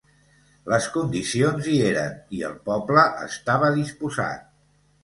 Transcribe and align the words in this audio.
Les 0.73 0.87
condicions 0.95 1.69
hi 1.73 1.77
eren 1.91 2.17
i 2.39 2.43
el 2.51 2.59
poble 2.71 3.07
estava 3.31 3.73
disposat. 3.79 4.55